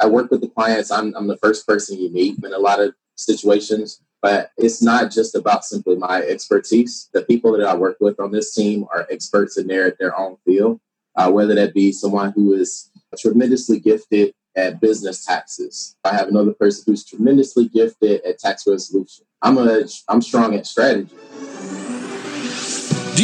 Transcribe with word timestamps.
I 0.00 0.06
work 0.06 0.30
with 0.30 0.40
the 0.40 0.48
clients. 0.48 0.90
I'm, 0.90 1.14
I'm 1.14 1.26
the 1.26 1.36
first 1.36 1.66
person 1.66 1.98
you 1.98 2.10
meet 2.10 2.42
in 2.42 2.52
a 2.52 2.58
lot 2.58 2.80
of 2.80 2.94
situations, 3.16 4.00
but 4.22 4.50
it's 4.56 4.82
not 4.82 5.10
just 5.10 5.34
about 5.34 5.64
simply 5.64 5.96
my 5.96 6.22
expertise. 6.22 7.08
The 7.12 7.22
people 7.22 7.52
that 7.56 7.66
I 7.66 7.74
work 7.74 7.98
with 8.00 8.18
on 8.18 8.32
this 8.32 8.54
team 8.54 8.86
are 8.92 9.06
experts 9.10 9.58
in 9.58 9.66
their, 9.66 9.96
their 9.98 10.18
own 10.18 10.36
field, 10.44 10.80
uh, 11.16 11.30
whether 11.30 11.54
that 11.54 11.74
be 11.74 11.92
someone 11.92 12.32
who 12.32 12.54
is 12.54 12.90
tremendously 13.18 13.78
gifted 13.78 14.34
at 14.56 14.80
business 14.80 15.24
taxes. 15.24 15.96
I 16.04 16.14
have 16.14 16.28
another 16.28 16.52
person 16.52 16.84
who's 16.86 17.04
tremendously 17.04 17.68
gifted 17.68 18.22
at 18.22 18.38
tax 18.38 18.64
resolution. 18.66 19.26
I'm 19.42 19.58
a 19.58 19.84
I'm 20.08 20.22
strong 20.22 20.54
at 20.54 20.66
strategy. 20.66 21.14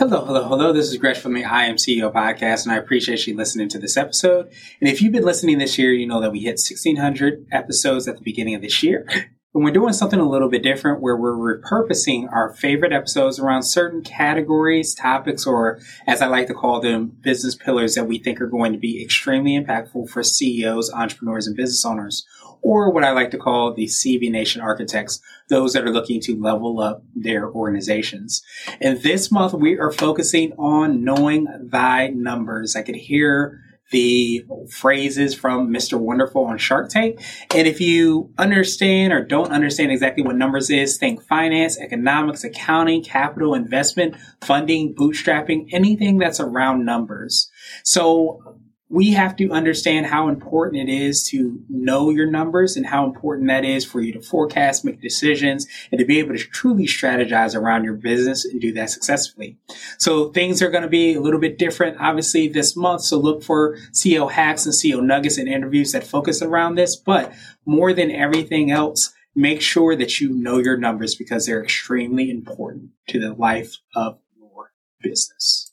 Hello, 0.00 0.24
hello, 0.24 0.48
hello. 0.48 0.72
This 0.72 0.88
is 0.88 0.96
Gresh 0.96 1.18
from 1.18 1.34
the 1.34 1.44
I 1.44 1.66
Am 1.66 1.76
CEO 1.76 2.10
podcast, 2.10 2.62
and 2.62 2.72
I 2.72 2.78
appreciate 2.78 3.26
you 3.26 3.36
listening 3.36 3.68
to 3.68 3.78
this 3.78 3.98
episode. 3.98 4.50
And 4.80 4.88
if 4.88 5.02
you've 5.02 5.12
been 5.12 5.26
listening 5.26 5.58
this 5.58 5.76
year, 5.76 5.92
you 5.92 6.06
know 6.06 6.22
that 6.22 6.32
we 6.32 6.40
hit 6.40 6.52
1600 6.52 7.46
episodes 7.52 8.08
at 8.08 8.16
the 8.16 8.22
beginning 8.22 8.54
of 8.54 8.62
this 8.62 8.82
year. 8.82 9.06
And 9.52 9.64
we're 9.64 9.72
doing 9.72 9.92
something 9.92 10.20
a 10.20 10.28
little 10.28 10.48
bit 10.48 10.62
different 10.62 11.02
where 11.02 11.16
we're 11.16 11.60
repurposing 11.60 12.32
our 12.32 12.54
favorite 12.54 12.92
episodes 12.92 13.40
around 13.40 13.64
certain 13.64 14.00
categories, 14.00 14.94
topics, 14.94 15.44
or 15.44 15.80
as 16.06 16.22
I 16.22 16.28
like 16.28 16.46
to 16.46 16.54
call 16.54 16.80
them, 16.80 17.16
business 17.20 17.56
pillars 17.56 17.96
that 17.96 18.06
we 18.06 18.20
think 18.20 18.40
are 18.40 18.46
going 18.46 18.72
to 18.72 18.78
be 18.78 19.02
extremely 19.02 19.58
impactful 19.58 20.08
for 20.08 20.22
CEOs, 20.22 20.92
entrepreneurs, 20.92 21.48
and 21.48 21.56
business 21.56 21.84
owners 21.84 22.24
or 22.62 22.92
what 22.92 23.04
I 23.04 23.12
like 23.12 23.30
to 23.32 23.38
call 23.38 23.74
the 23.74 23.86
CBNation 23.86 24.62
architects, 24.62 25.20
those 25.48 25.72
that 25.72 25.84
are 25.84 25.92
looking 25.92 26.20
to 26.22 26.40
level 26.40 26.80
up 26.80 27.02
their 27.14 27.50
organizations. 27.50 28.42
And 28.80 29.02
this 29.02 29.30
month 29.30 29.54
we 29.54 29.78
are 29.78 29.90
focusing 29.90 30.52
on 30.52 31.04
knowing 31.04 31.46
thy 31.70 32.08
numbers. 32.08 32.76
I 32.76 32.82
could 32.82 32.96
hear 32.96 33.60
the 33.90 34.44
phrases 34.70 35.34
from 35.34 35.68
Mr. 35.68 35.98
Wonderful 35.98 36.44
on 36.44 36.58
Shark 36.58 36.90
Tank. 36.90 37.20
And 37.54 37.66
if 37.66 37.80
you 37.80 38.32
understand 38.38 39.12
or 39.12 39.24
don't 39.24 39.50
understand 39.50 39.90
exactly 39.90 40.22
what 40.22 40.36
numbers 40.36 40.70
is, 40.70 40.96
think 40.96 41.22
finance, 41.24 41.78
economics, 41.78 42.44
accounting, 42.44 43.02
capital, 43.02 43.54
investment, 43.54 44.14
funding, 44.42 44.94
bootstrapping, 44.94 45.68
anything 45.72 46.18
that's 46.18 46.40
around 46.40 46.84
numbers. 46.84 47.50
So 47.84 48.60
we 48.90 49.12
have 49.12 49.36
to 49.36 49.52
understand 49.52 50.06
how 50.06 50.28
important 50.28 50.88
it 50.88 50.92
is 50.92 51.22
to 51.22 51.62
know 51.68 52.10
your 52.10 52.28
numbers 52.28 52.76
and 52.76 52.84
how 52.84 53.04
important 53.04 53.46
that 53.46 53.64
is 53.64 53.84
for 53.84 54.00
you 54.00 54.12
to 54.12 54.20
forecast, 54.20 54.84
make 54.84 55.00
decisions, 55.00 55.68
and 55.92 56.00
to 56.00 56.04
be 56.04 56.18
able 56.18 56.36
to 56.36 56.42
truly 56.42 56.86
strategize 56.86 57.54
around 57.54 57.84
your 57.84 57.94
business 57.94 58.44
and 58.44 58.60
do 58.60 58.72
that 58.72 58.90
successfully. 58.90 59.56
So 59.98 60.30
things 60.30 60.60
are 60.60 60.70
going 60.70 60.82
to 60.82 60.88
be 60.88 61.14
a 61.14 61.20
little 61.20 61.38
bit 61.38 61.56
different, 61.56 61.98
obviously, 62.00 62.48
this 62.48 62.76
month. 62.76 63.02
So 63.02 63.16
look 63.16 63.44
for 63.44 63.76
CEO 63.92 64.28
hacks 64.28 64.66
and 64.66 64.74
CEO 64.74 65.00
nuggets 65.00 65.38
and 65.38 65.48
interviews 65.48 65.92
that 65.92 66.02
focus 66.02 66.42
around 66.42 66.74
this. 66.74 66.96
But 66.96 67.32
more 67.64 67.92
than 67.92 68.10
everything 68.10 68.72
else, 68.72 69.14
make 69.36 69.62
sure 69.62 69.94
that 69.94 70.20
you 70.20 70.30
know 70.30 70.58
your 70.58 70.76
numbers 70.76 71.14
because 71.14 71.46
they're 71.46 71.62
extremely 71.62 72.28
important 72.28 72.90
to 73.08 73.20
the 73.20 73.34
life 73.34 73.76
of 73.94 74.18
your 74.36 74.72
business. 75.00 75.69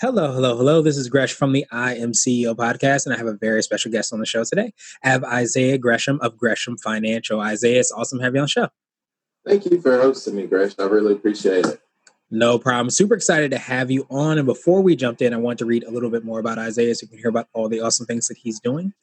Hello, 0.00 0.32
hello, 0.32 0.56
hello. 0.56 0.80
This 0.80 0.96
is 0.96 1.10
Gresh 1.10 1.34
from 1.34 1.52
the 1.52 1.66
I 1.70 1.94
Am 1.96 2.12
CEO 2.12 2.56
podcast, 2.56 3.04
and 3.04 3.14
I 3.14 3.18
have 3.18 3.26
a 3.26 3.34
very 3.34 3.62
special 3.62 3.92
guest 3.92 4.14
on 4.14 4.18
the 4.18 4.24
show 4.24 4.44
today. 4.44 4.72
I 5.04 5.10
have 5.10 5.22
Isaiah 5.24 5.76
Gresham 5.76 6.18
of 6.22 6.38
Gresham 6.38 6.78
Financial. 6.78 7.38
Isaiah, 7.38 7.80
it's 7.80 7.92
awesome 7.92 8.18
to 8.18 8.24
have 8.24 8.34
you 8.34 8.40
on 8.40 8.44
the 8.44 8.48
show. 8.48 8.68
Thank 9.46 9.66
you 9.66 9.78
for 9.78 10.00
hosting 10.00 10.36
me, 10.36 10.46
Gresh. 10.46 10.72
I 10.78 10.84
really 10.84 11.12
appreciate 11.12 11.66
it. 11.66 11.82
No 12.30 12.58
problem. 12.58 12.88
Super 12.88 13.12
excited 13.12 13.50
to 13.50 13.58
have 13.58 13.90
you 13.90 14.06
on. 14.08 14.38
And 14.38 14.46
before 14.46 14.80
we 14.80 14.96
jumped 14.96 15.20
in, 15.20 15.34
I 15.34 15.36
want 15.36 15.58
to 15.58 15.66
read 15.66 15.84
a 15.84 15.90
little 15.90 16.08
bit 16.08 16.24
more 16.24 16.40
about 16.40 16.58
Isaiah 16.58 16.94
so 16.94 17.04
you 17.04 17.08
can 17.08 17.18
hear 17.18 17.28
about 17.28 17.48
all 17.52 17.68
the 17.68 17.80
awesome 17.80 18.06
things 18.06 18.26
that 18.28 18.38
he's 18.38 18.58
doing. 18.58 18.94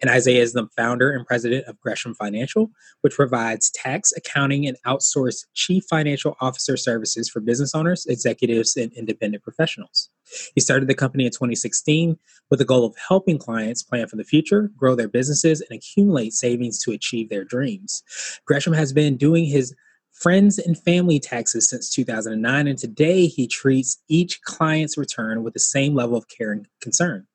And 0.00 0.10
Isaiah 0.10 0.40
is 0.40 0.54
the 0.54 0.68
founder 0.74 1.12
and 1.12 1.26
president 1.26 1.66
of 1.66 1.78
Gresham 1.80 2.14
Financial, 2.14 2.70
which 3.02 3.12
provides 3.12 3.70
tax, 3.72 4.10
accounting, 4.16 4.66
and 4.66 4.78
outsourced 4.86 5.44
chief 5.52 5.84
financial 5.90 6.34
officer 6.40 6.78
services 6.78 7.28
for 7.28 7.40
business 7.40 7.74
owners, 7.74 8.06
executives, 8.06 8.74
and 8.74 8.90
independent 8.94 9.42
professionals. 9.42 10.08
He 10.54 10.60
started 10.60 10.88
the 10.88 10.94
company 10.94 11.24
in 11.24 11.30
2016 11.30 12.18
with 12.50 12.58
the 12.58 12.64
goal 12.64 12.84
of 12.84 12.96
helping 13.08 13.38
clients 13.38 13.82
plan 13.82 14.08
for 14.08 14.16
the 14.16 14.24
future, 14.24 14.70
grow 14.76 14.94
their 14.94 15.08
businesses, 15.08 15.60
and 15.60 15.76
accumulate 15.76 16.32
savings 16.32 16.82
to 16.82 16.92
achieve 16.92 17.28
their 17.28 17.44
dreams. 17.44 18.02
Gresham 18.46 18.72
has 18.72 18.92
been 18.92 19.16
doing 19.16 19.44
his 19.44 19.74
friends 20.12 20.58
and 20.58 20.78
family 20.78 21.20
taxes 21.20 21.68
since 21.68 21.90
2009, 21.90 22.66
and 22.66 22.78
today 22.78 23.26
he 23.26 23.46
treats 23.46 23.98
each 24.08 24.40
client's 24.42 24.96
return 24.96 25.42
with 25.42 25.54
the 25.54 25.60
same 25.60 25.94
level 25.94 26.16
of 26.16 26.26
care 26.28 26.52
and 26.52 26.66
concern. 26.80 27.26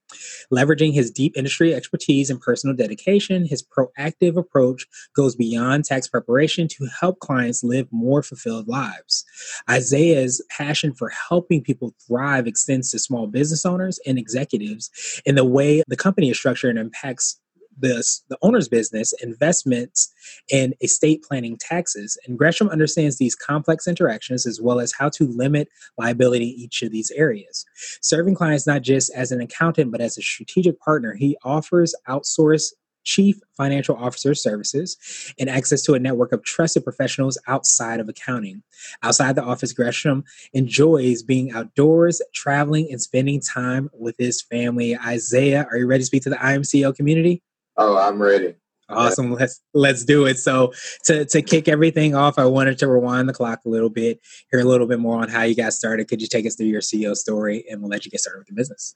Leveraging 0.51 0.93
his 0.93 1.11
deep 1.11 1.35
industry 1.37 1.73
expertise 1.73 2.29
and 2.29 2.41
personal 2.41 2.75
dedication, 2.75 3.45
his 3.45 3.63
proactive 3.63 4.37
approach 4.37 4.87
goes 5.15 5.35
beyond 5.35 5.85
tax 5.85 6.07
preparation 6.07 6.67
to 6.67 6.87
help 6.99 7.19
clients 7.19 7.63
live 7.63 7.87
more 7.91 8.23
fulfilled 8.23 8.67
lives. 8.67 9.25
Isaiah's 9.69 10.43
passion 10.49 10.93
for 10.93 11.09
helping 11.09 11.61
people 11.61 11.93
thrive 12.05 12.47
extends 12.47 12.91
to 12.91 12.99
small 12.99 13.27
business 13.27 13.65
owners 13.65 13.99
and 14.05 14.17
executives 14.17 15.21
in 15.25 15.35
the 15.35 15.45
way 15.45 15.83
the 15.87 15.95
company 15.95 16.29
is 16.29 16.37
structured 16.37 16.71
and 16.71 16.79
impacts 16.79 17.39
the, 17.79 18.03
the 18.29 18.37
owner's 18.41 18.67
business, 18.67 19.13
investments, 19.21 20.11
and 20.51 20.73
estate 20.81 21.23
planning 21.23 21.57
taxes. 21.57 22.17
And 22.25 22.37
Gresham 22.37 22.69
understands 22.69 23.17
these 23.17 23.35
complex 23.35 23.87
interactions 23.87 24.45
as 24.45 24.61
well 24.61 24.79
as 24.79 24.93
how 24.93 25.09
to 25.09 25.27
limit 25.27 25.67
liability 25.97 26.49
in 26.49 26.59
each 26.59 26.81
of 26.81 26.91
these 26.91 27.11
areas. 27.11 27.65
Serving 28.01 28.35
clients 28.35 28.67
not 28.67 28.81
just 28.81 29.11
as 29.15 29.31
an 29.31 29.41
accountant, 29.41 29.91
but 29.91 30.01
as 30.01 30.17
a 30.17 30.21
strategic 30.21 30.79
partner, 30.79 31.13
he 31.13 31.37
offers 31.43 31.95
outsourced 32.07 32.71
chief 33.03 33.39
financial 33.57 33.95
officer 33.95 34.33
services 34.33 35.33
and 35.39 35.49
access 35.49 35.81
to 35.83 35.93
a 35.93 35.99
network 35.99 36.31
of 36.31 36.43
trusted 36.43 36.83
professionals 36.83 37.37
outside 37.47 37.99
of 37.99 38.09
accounting. 38.09 38.61
Outside 39.03 39.35
the 39.35 39.43
office, 39.43 39.73
Gresham 39.73 40.23
enjoys 40.53 41.23
being 41.23 41.51
outdoors, 41.51 42.21
traveling, 42.33 42.87
and 42.91 43.01
spending 43.01 43.41
time 43.41 43.89
with 43.93 44.15
his 44.17 44.41
family. 44.41 44.97
Isaiah, 44.97 45.67
are 45.71 45.77
you 45.77 45.87
ready 45.87 46.01
to 46.01 46.05
speak 46.05 46.23
to 46.23 46.29
the 46.29 46.43
I 46.43 46.53
Am 46.53 46.61
CEO 46.61 46.95
community? 46.95 47.41
Oh, 47.77 47.97
I'm 47.97 48.21
ready. 48.21 48.55
Awesome. 48.89 49.31
Let's 49.31 49.61
let's 49.73 50.03
do 50.03 50.25
it. 50.25 50.37
So 50.37 50.73
to 51.05 51.25
to 51.25 51.41
kick 51.41 51.67
everything 51.67 52.15
off, 52.15 52.37
I 52.37 52.45
wanted 52.45 52.77
to 52.79 52.87
rewind 52.87 53.29
the 53.29 53.33
clock 53.33 53.61
a 53.65 53.69
little 53.69 53.89
bit, 53.89 54.19
hear 54.51 54.59
a 54.59 54.65
little 54.65 54.87
bit 54.87 54.99
more 54.99 55.21
on 55.21 55.29
how 55.29 55.43
you 55.43 55.55
got 55.55 55.73
started. 55.73 56.07
Could 56.07 56.21
you 56.21 56.27
take 56.27 56.45
us 56.45 56.55
through 56.55 56.67
your 56.67 56.81
CEO 56.81 57.15
story 57.15 57.63
and 57.69 57.81
we'll 57.81 57.89
let 57.89 58.05
you 58.05 58.11
get 58.11 58.19
started 58.19 58.39
with 58.39 58.49
your 58.49 58.55
business? 58.55 58.95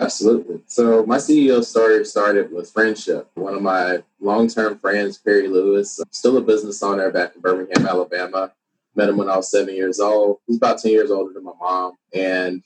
Absolutely. 0.00 0.60
So 0.66 1.04
my 1.04 1.18
CEO 1.18 1.64
story 1.64 2.04
started 2.04 2.52
with 2.52 2.70
friendship. 2.70 3.30
One 3.34 3.54
of 3.54 3.62
my 3.62 4.02
long-term 4.20 4.78
friends, 4.78 5.18
Perry 5.18 5.48
Lewis, 5.48 6.00
still 6.10 6.38
a 6.38 6.40
business 6.40 6.82
owner 6.82 7.10
back 7.10 7.34
in 7.34 7.42
Birmingham, 7.42 7.86
Alabama. 7.86 8.52
Met 8.94 9.08
him 9.08 9.16
when 9.16 9.28
I 9.28 9.36
was 9.36 9.50
seven 9.50 9.74
years 9.74 10.00
old. 10.00 10.38
He's 10.46 10.56
about 10.56 10.78
10 10.78 10.92
years 10.92 11.10
older 11.10 11.32
than 11.32 11.44
my 11.44 11.52
mom. 11.60 11.94
And 12.14 12.62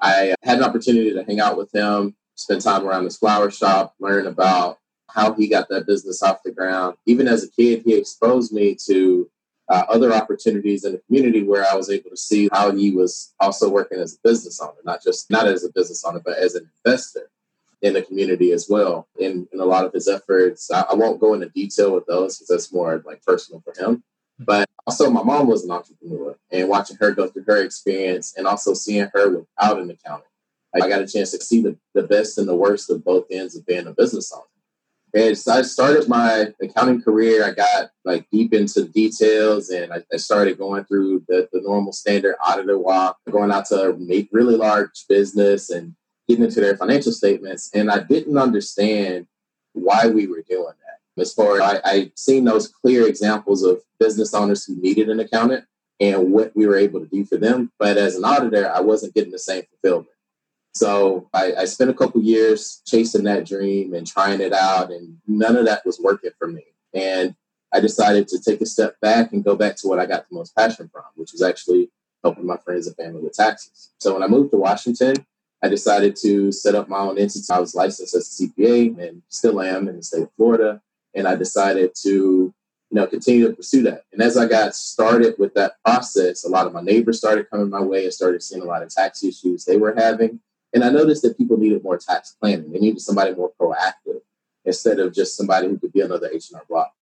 I 0.00 0.34
had 0.42 0.58
an 0.58 0.64
opportunity 0.64 1.12
to 1.12 1.24
hang 1.24 1.40
out 1.40 1.56
with 1.56 1.74
him, 1.74 2.16
spend 2.34 2.62
time 2.62 2.86
around 2.86 3.04
his 3.04 3.18
flower 3.18 3.50
shop, 3.50 3.94
learn 3.98 4.26
about 4.26 4.78
how 5.14 5.34
he 5.34 5.48
got 5.48 5.68
that 5.68 5.86
business 5.86 6.22
off 6.22 6.42
the 6.44 6.52
ground. 6.52 6.96
Even 7.06 7.28
as 7.28 7.44
a 7.44 7.50
kid, 7.50 7.82
he 7.84 7.94
exposed 7.94 8.52
me 8.52 8.76
to 8.86 9.30
uh, 9.68 9.84
other 9.88 10.12
opportunities 10.12 10.84
in 10.84 10.92
the 10.92 10.98
community 11.06 11.42
where 11.42 11.64
I 11.64 11.76
was 11.76 11.90
able 11.90 12.10
to 12.10 12.16
see 12.16 12.48
how 12.52 12.72
he 12.72 12.90
was 12.90 13.32
also 13.38 13.68
working 13.68 13.98
as 13.98 14.14
a 14.14 14.28
business 14.28 14.60
owner, 14.60 14.72
not 14.84 15.02
just 15.02 15.30
not 15.30 15.46
as 15.46 15.64
a 15.64 15.72
business 15.72 16.04
owner, 16.04 16.20
but 16.24 16.36
as 16.38 16.56
an 16.56 16.68
investor 16.84 17.30
in 17.82 17.94
the 17.94 18.02
community 18.02 18.52
as 18.52 18.66
well. 18.68 19.08
In, 19.18 19.48
in 19.52 19.60
a 19.60 19.64
lot 19.64 19.84
of 19.84 19.92
his 19.92 20.08
efforts, 20.08 20.70
I, 20.70 20.82
I 20.90 20.94
won't 20.94 21.20
go 21.20 21.34
into 21.34 21.48
detail 21.50 21.94
with 21.94 22.06
those 22.06 22.36
because 22.36 22.48
that's 22.48 22.72
more 22.72 23.02
like 23.06 23.24
personal 23.24 23.62
for 23.62 23.72
him. 23.80 24.02
But 24.40 24.68
also, 24.86 25.10
my 25.10 25.22
mom 25.22 25.46
was 25.46 25.64
an 25.64 25.70
entrepreneur, 25.70 26.34
and 26.50 26.68
watching 26.68 26.96
her 26.98 27.12
go 27.12 27.28
through 27.28 27.44
her 27.46 27.62
experience, 27.62 28.34
and 28.36 28.46
also 28.46 28.72
seeing 28.72 29.08
her 29.12 29.30
without 29.30 29.78
an 29.78 29.90
accountant, 29.90 30.30
I 30.74 30.88
got 30.88 31.02
a 31.02 31.06
chance 31.06 31.32
to 31.32 31.40
see 31.40 31.62
the, 31.62 31.76
the 31.94 32.04
best 32.04 32.38
and 32.38 32.48
the 32.48 32.56
worst 32.56 32.90
of 32.90 33.04
both 33.04 33.26
ends 33.30 33.54
of 33.56 33.66
being 33.66 33.86
a 33.86 33.92
business 33.92 34.32
owner. 34.32 34.44
And 35.14 35.36
so 35.36 35.52
I 35.52 35.62
started 35.62 36.08
my 36.08 36.52
accounting 36.62 37.02
career. 37.02 37.44
I 37.44 37.52
got 37.52 37.90
like 38.04 38.28
deep 38.30 38.54
into 38.54 38.82
the 38.82 38.88
details 38.88 39.70
and 39.70 39.92
I, 39.92 40.02
I 40.12 40.16
started 40.16 40.58
going 40.58 40.84
through 40.84 41.24
the, 41.28 41.48
the 41.52 41.60
normal 41.62 41.92
standard 41.92 42.36
auditor 42.44 42.78
walk, 42.78 43.18
going 43.30 43.50
out 43.50 43.66
to 43.66 43.96
really 44.32 44.56
large 44.56 45.06
business 45.08 45.70
and 45.70 45.94
getting 46.28 46.44
into 46.44 46.60
their 46.60 46.76
financial 46.76 47.12
statements. 47.12 47.70
And 47.74 47.90
I 47.90 48.00
didn't 48.00 48.38
understand 48.38 49.26
why 49.72 50.06
we 50.06 50.26
were 50.26 50.44
doing 50.48 50.64
that. 50.66 51.20
As 51.20 51.32
far 51.32 51.60
as 51.60 51.60
I, 51.60 51.80
I 51.84 52.12
seen 52.14 52.44
those 52.44 52.68
clear 52.68 53.06
examples 53.06 53.62
of 53.64 53.82
business 53.98 54.32
owners 54.32 54.64
who 54.64 54.80
needed 54.80 55.08
an 55.08 55.20
accountant 55.20 55.64
and 55.98 56.32
what 56.32 56.54
we 56.56 56.66
were 56.66 56.76
able 56.76 57.00
to 57.00 57.06
do 57.06 57.24
for 57.24 57.36
them. 57.36 57.72
But 57.78 57.98
as 57.98 58.16
an 58.16 58.24
auditor, 58.24 58.70
I 58.70 58.80
wasn't 58.80 59.14
getting 59.14 59.32
the 59.32 59.38
same 59.38 59.64
fulfillment. 59.70 60.14
So 60.72 61.28
I, 61.34 61.52
I 61.58 61.64
spent 61.64 61.90
a 61.90 61.94
couple 61.94 62.22
years 62.22 62.82
chasing 62.86 63.24
that 63.24 63.46
dream 63.46 63.94
and 63.94 64.06
trying 64.06 64.40
it 64.40 64.52
out, 64.52 64.90
and 64.90 65.18
none 65.26 65.56
of 65.56 65.66
that 65.66 65.84
was 65.84 66.00
working 66.00 66.30
for 66.38 66.48
me. 66.48 66.64
And 66.94 67.34
I 67.72 67.80
decided 67.80 68.28
to 68.28 68.40
take 68.40 68.60
a 68.60 68.66
step 68.66 68.98
back 69.00 69.32
and 69.32 69.44
go 69.44 69.56
back 69.56 69.76
to 69.76 69.88
what 69.88 69.98
I 69.98 70.06
got 70.06 70.28
the 70.28 70.34
most 70.34 70.54
passion 70.56 70.88
from, 70.92 71.04
which 71.14 71.32
was 71.32 71.42
actually 71.42 71.90
helping 72.22 72.46
my 72.46 72.56
friends 72.58 72.86
and 72.86 72.96
family 72.96 73.22
with 73.22 73.32
taxes. 73.32 73.90
So 73.98 74.14
when 74.14 74.22
I 74.22 74.26
moved 74.26 74.50
to 74.52 74.58
Washington, 74.58 75.14
I 75.62 75.68
decided 75.68 76.16
to 76.22 76.52
set 76.52 76.74
up 76.74 76.88
my 76.88 76.98
own 76.98 77.18
entity. 77.18 77.44
I 77.50 77.60
was 77.60 77.74
licensed 77.74 78.14
as 78.14 78.40
a 78.40 78.44
CPA 78.44 78.98
and 78.98 79.22
still 79.28 79.60
am 79.60 79.88
in 79.88 79.96
the 79.96 80.02
state 80.02 80.22
of 80.22 80.32
Florida. 80.36 80.80
And 81.14 81.28
I 81.28 81.36
decided 81.36 81.94
to, 82.02 82.08
you 82.08 82.54
know, 82.92 83.06
continue 83.06 83.48
to 83.48 83.54
pursue 83.54 83.82
that. 83.82 84.04
And 84.12 84.22
as 84.22 84.36
I 84.36 84.46
got 84.46 84.74
started 84.74 85.34
with 85.38 85.54
that 85.54 85.74
process, 85.84 86.44
a 86.44 86.48
lot 86.48 86.66
of 86.66 86.72
my 86.72 86.80
neighbors 86.80 87.18
started 87.18 87.50
coming 87.50 87.68
my 87.68 87.80
way 87.80 88.04
and 88.04 88.14
started 88.14 88.42
seeing 88.42 88.62
a 88.62 88.66
lot 88.66 88.82
of 88.82 88.88
tax 88.88 89.22
issues 89.22 89.64
they 89.64 89.76
were 89.76 89.94
having. 89.94 90.40
And 90.72 90.84
I 90.84 90.90
noticed 90.90 91.22
that 91.22 91.36
people 91.36 91.56
needed 91.56 91.82
more 91.82 91.98
tax 91.98 92.36
planning. 92.40 92.72
They 92.72 92.78
needed 92.78 93.00
somebody 93.00 93.34
more 93.34 93.52
proactive 93.60 94.20
instead 94.64 95.00
of 95.00 95.12
just 95.12 95.36
somebody 95.36 95.68
who 95.68 95.78
could 95.78 95.92
be 95.92 96.00
another 96.00 96.30
H&R 96.32 96.62
Block. 96.68 96.92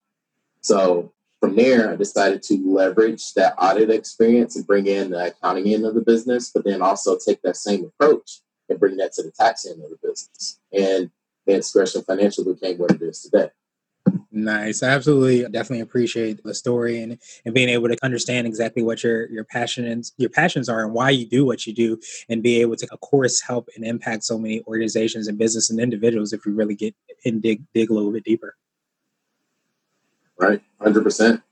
So 0.61 1.13
from 1.41 1.57
there, 1.57 1.93
I 1.93 1.97
decided 1.97 2.43
to 2.45 2.55
leverage 2.67 3.35
that 3.35 3.55
audit 3.59 3.91
experience 3.91 4.57
and 4.57 4.67
bring 4.67 4.87
in 4.87 5.11
the 5.11 5.27
accounting 5.27 5.73
end 5.73 5.85
of 5.85 5.95
the 5.95 6.01
business, 6.01 6.51
but 6.51 6.65
then 6.65 6.83
also 6.83 7.17
take 7.19 7.43
that 7.43 7.57
same 7.57 7.85
approach 7.85 8.41
and 8.69 8.81
bring 8.81 8.97
that 8.97 9.13
to 9.15 9.23
the 9.23 9.31
tax 9.31 9.67
end 9.67 9.83
of 9.83 9.91
the 9.91 9.99
business. 10.03 10.61
And 10.73 11.11
then 11.47 11.63
Gresham 11.73 12.03
Financial 12.03 12.45
became 12.45 12.79
what 12.79 12.93
it 12.93 13.03
is 13.03 13.23
today. 13.23 13.51
Nice. 14.39 14.85
I 14.85 14.91
absolutely 14.91 15.43
definitely 15.43 15.81
appreciate 15.81 16.45
the 16.45 16.55
story 16.55 17.03
and, 17.03 17.19
and 17.45 17.53
being 17.53 17.69
able 17.69 17.89
to 17.89 17.97
understand 18.05 18.47
exactly 18.47 18.85
what 18.85 19.03
your 19.03 19.29
your 19.31 19.43
passion 19.43 19.85
and 19.85 20.09
your 20.17 20.31
passions 20.31 20.69
are 20.69 20.85
and 20.85 20.93
why 20.95 21.11
you 21.11 21.27
do 21.27 21.45
what 21.45 21.67
you 21.67 21.75
do 21.75 21.99
and 22.29 22.41
be 22.41 22.61
able 22.61 22.77
to 22.77 22.87
of 22.93 23.01
course 23.01 23.41
help 23.41 23.69
and 23.75 23.85
impact 23.85 24.23
so 24.23 24.39
many 24.39 24.63
organizations 24.69 25.27
and 25.27 25.39
business 25.39 25.71
and 25.71 25.81
individuals 25.81 26.33
if 26.33 26.45
we 26.45 26.53
really 26.53 26.77
get 26.77 26.95
and 27.25 27.43
dig 27.43 27.65
dig 27.75 27.91
a 27.91 27.93
little 27.93 28.13
bit 28.13 28.23
deeper. 28.23 28.55
Right. 30.39 30.63
Hundred 30.81 31.03
percent. 31.03 31.43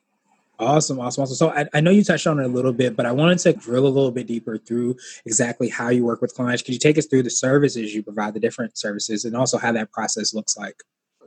Awesome, 0.61 1.01
awesome, 1.01 1.23
awesome. 1.23 1.37
So 1.37 1.51
I, 1.51 1.67
I, 1.75 1.81
know 1.81 1.91
you 1.91 2.05
touched 2.05 2.27
on 2.27 2.39
it 2.39 2.45
a 2.45 2.49
little 2.49 2.73
bit, 2.73 2.97
but 2.97 3.05
I 3.05 3.13
wanted 3.13 3.41
to 3.41 3.53
drill 3.53 3.87
a 3.87 3.89
little 3.89 4.13
bit 4.13 4.27
deeper 4.27 4.57
through 4.57 4.97
exactly 5.27 5.69
how 5.69 5.91
you 5.91 6.05
work 6.05 6.23
with 6.23 6.35
clients. 6.35 6.63
Could 6.63 6.73
you 6.73 6.81
take 6.81 6.97
us 6.97 7.05
through 7.07 7.25
the 7.25 7.31
services 7.31 7.95
you 7.95 8.03
provide, 8.03 8.33
the 8.33 8.41
different 8.41 8.79
services, 8.79 9.27
and 9.27 9.37
also 9.37 9.59
how 9.59 9.73
that 9.73 9.93
process 9.93 10.33
looks 10.33 10.57
like? 10.57 10.77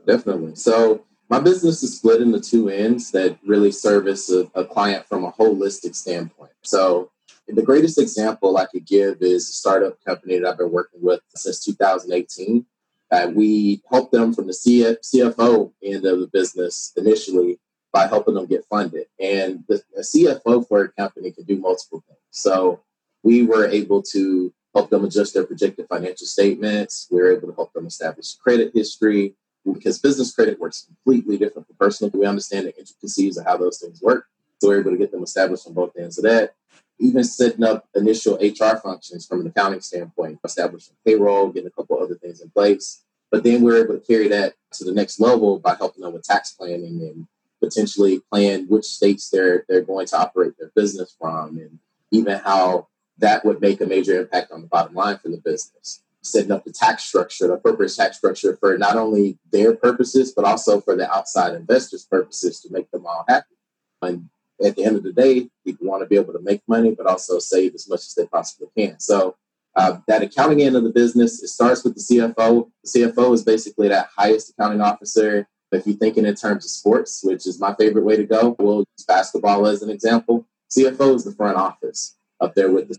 Definitely. 0.04 0.56
So 0.56 1.04
my 1.30 1.38
business 1.38 1.82
is 1.84 1.96
split 1.96 2.20
into 2.20 2.40
two 2.40 2.68
ends 2.68 3.12
that 3.12 3.38
really 3.46 3.70
service 3.70 4.30
a, 4.30 4.50
a 4.54 4.64
client 4.64 5.06
from 5.06 5.24
a 5.24 5.32
holistic 5.32 5.94
standpoint. 5.94 6.50
So 6.62 7.12
the 7.46 7.62
greatest 7.62 8.00
example 8.00 8.56
I 8.56 8.66
could 8.66 8.84
give 8.84 9.18
is 9.22 9.48
a 9.48 9.52
startup 9.52 10.04
company 10.04 10.38
that 10.38 10.46
I've 10.46 10.58
been 10.58 10.72
working 10.72 11.00
with 11.00 11.20
since 11.36 11.64
2018. 11.64 12.66
Uh, 13.12 13.30
we 13.32 13.80
helped 13.90 14.12
them 14.12 14.34
from 14.34 14.48
the 14.48 14.52
CF, 14.52 14.96
CFO 15.02 15.72
end 15.82 16.04
of 16.04 16.20
the 16.20 16.26
business 16.26 16.92
initially 16.96 17.60
by 17.92 18.08
helping 18.08 18.34
them 18.34 18.46
get 18.46 18.64
funded. 18.68 19.06
And 19.20 19.64
the, 19.68 19.82
the 19.94 20.02
CFO 20.02 20.66
for 20.66 20.82
a 20.82 20.92
company 20.92 21.30
can 21.30 21.44
do 21.44 21.58
multiple 21.58 22.02
things. 22.08 22.18
So 22.30 22.80
we 23.22 23.44
were 23.44 23.66
able 23.66 24.02
to 24.02 24.52
help 24.74 24.90
them 24.90 25.04
adjust 25.04 25.34
their 25.34 25.46
projected 25.46 25.86
financial 25.88 26.26
statements. 26.26 27.08
We 27.10 27.18
were 27.18 27.36
able 27.36 27.48
to 27.48 27.54
help 27.54 27.72
them 27.72 27.86
establish 27.86 28.34
credit 28.34 28.72
history 28.74 29.34
because 29.64 29.98
business 29.98 30.34
credit 30.34 30.58
works 30.58 30.86
completely 30.86 31.36
different 31.36 31.66
from 31.66 31.76
personal. 31.76 32.10
We 32.18 32.26
understand 32.26 32.66
the 32.66 32.78
intricacies 32.78 33.36
of 33.36 33.46
how 33.46 33.56
those 33.56 33.78
things 33.78 34.00
work. 34.02 34.26
So 34.58 34.68
we're 34.68 34.80
able 34.80 34.90
to 34.92 34.96
get 34.96 35.10
them 35.10 35.22
established 35.22 35.66
on 35.66 35.74
both 35.74 35.96
ends 35.96 36.18
of 36.18 36.24
that. 36.24 36.54
Even 36.98 37.24
setting 37.24 37.64
up 37.64 37.88
initial 37.94 38.36
HR 38.36 38.76
functions 38.76 39.26
from 39.26 39.40
an 39.40 39.46
accounting 39.46 39.80
standpoint, 39.80 40.38
establishing 40.44 40.94
payroll, 41.06 41.48
getting 41.48 41.68
a 41.68 41.70
couple 41.70 41.98
other 41.98 42.16
things 42.16 42.40
in 42.40 42.50
place. 42.50 43.02
But 43.30 43.42
then 43.42 43.62
we're 43.62 43.82
able 43.84 43.98
to 43.98 44.06
carry 44.06 44.28
that 44.28 44.54
to 44.72 44.84
the 44.84 44.92
next 44.92 45.20
level 45.20 45.58
by 45.58 45.76
helping 45.76 46.02
them 46.02 46.12
with 46.12 46.24
tax 46.24 46.52
planning 46.52 47.00
and 47.00 47.26
potentially 47.60 48.20
plan 48.30 48.66
which 48.68 48.86
states 48.86 49.30
they're 49.30 49.64
they're 49.68 49.82
going 49.82 50.06
to 50.06 50.18
operate 50.18 50.54
their 50.58 50.72
business 50.74 51.14
from, 51.18 51.58
and 51.58 51.78
even 52.10 52.38
how 52.38 52.88
that 53.18 53.44
would 53.44 53.60
make 53.60 53.80
a 53.80 53.86
major 53.86 54.18
impact 54.18 54.50
on 54.50 54.62
the 54.62 54.66
bottom 54.66 54.94
line 54.94 55.18
for 55.18 55.28
the 55.28 55.36
business. 55.36 56.02
Setting 56.22 56.52
up 56.52 56.64
the 56.64 56.72
tax 56.72 57.04
structure, 57.04 57.46
the 57.46 57.54
appropriate 57.54 57.94
tax 57.94 58.18
structure 58.18 58.56
for 58.56 58.76
not 58.76 58.96
only 58.96 59.38
their 59.50 59.74
purposes, 59.74 60.32
but 60.32 60.44
also 60.44 60.80
for 60.80 60.94
the 60.94 61.10
outside 61.10 61.54
investors' 61.54 62.04
purposes 62.04 62.60
to 62.60 62.70
make 62.70 62.90
them 62.90 63.06
all 63.06 63.24
happy. 63.26 63.56
And 64.02 64.28
at 64.62 64.76
the 64.76 64.84
end 64.84 64.96
of 64.96 65.02
the 65.02 65.12
day, 65.12 65.48
people 65.64 65.86
want 65.86 66.02
to 66.02 66.06
be 66.06 66.16
able 66.16 66.34
to 66.34 66.42
make 66.42 66.62
money, 66.68 66.94
but 66.94 67.06
also 67.06 67.38
save 67.38 67.74
as 67.74 67.88
much 67.88 68.00
as 68.00 68.14
they 68.14 68.26
possibly 68.26 68.68
can. 68.76 69.00
So 69.00 69.36
uh, 69.76 69.98
that 70.08 70.22
accounting 70.22 70.60
end 70.60 70.76
of 70.76 70.84
the 70.84 70.90
business, 70.90 71.42
it 71.42 71.48
starts 71.48 71.84
with 71.84 71.94
the 71.94 72.00
CFO. 72.00 72.70
The 72.84 73.00
CFO 73.00 73.32
is 73.32 73.42
basically 73.42 73.88
that 73.88 74.10
highest 74.14 74.50
accounting 74.50 74.82
officer 74.82 75.48
if 75.72 75.86
you're 75.86 75.96
thinking 75.96 76.26
in 76.26 76.34
terms 76.34 76.64
of 76.64 76.70
sports, 76.70 77.22
which 77.22 77.46
is 77.46 77.60
my 77.60 77.74
favorite 77.74 78.04
way 78.04 78.16
to 78.16 78.24
go, 78.24 78.56
we'll 78.58 78.78
use 78.78 79.04
basketball 79.06 79.66
as 79.66 79.82
an 79.82 79.90
example. 79.90 80.46
CFO 80.70 81.14
is 81.14 81.24
the 81.24 81.32
front 81.32 81.56
office 81.56 82.16
up 82.40 82.54
there 82.54 82.70
with 82.70 82.88
the 82.88 82.96